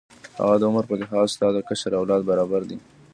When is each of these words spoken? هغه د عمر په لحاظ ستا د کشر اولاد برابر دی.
هغه 0.39 0.55
د 0.59 0.63
عمر 0.69 0.83
په 0.89 0.95
لحاظ 1.01 1.27
ستا 1.35 1.47
د 1.53 1.57
کشر 1.69 1.91
اولاد 1.99 2.21
برابر 2.29 2.61
دی. 2.69 2.77